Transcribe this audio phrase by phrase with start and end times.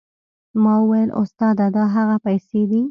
[0.63, 2.79] ما وويل استاده دا هغه پيسې دي.